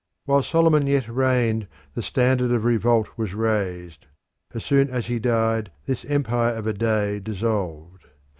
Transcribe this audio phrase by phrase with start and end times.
[0.25, 4.07] While Solomon yet reigned the standard of revolt was raised;
[4.51, 8.05] as soon as he died this empire of a day dissolved.